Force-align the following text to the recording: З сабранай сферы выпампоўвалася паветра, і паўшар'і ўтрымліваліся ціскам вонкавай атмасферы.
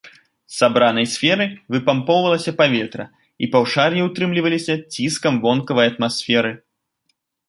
З 0.51 0.55
сабранай 0.59 1.05
сферы 1.15 1.45
выпампоўвалася 1.73 2.53
паветра, 2.61 3.05
і 3.47 3.49
паўшар'і 3.55 4.05
ўтрымліваліся 4.07 4.73
ціскам 4.97 5.37
вонкавай 5.45 5.91
атмасферы. 5.91 6.51